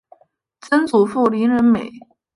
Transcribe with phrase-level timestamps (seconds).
[0.61, 1.87] 曾祖父林仁美。